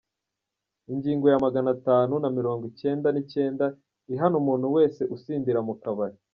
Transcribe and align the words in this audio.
Ingingo 0.91 1.25
ya 1.31 1.39
magana 1.45 1.69
atanu 1.77 2.13
namirongo 2.21 2.63
ikenda 2.71 3.07
nikenda 3.11 3.65
ihana 4.13 4.35
umuntu 4.41 4.65
wese 4.75 5.01
usindira 5.15 5.59
mu 5.67 5.73
kabari 5.81 6.17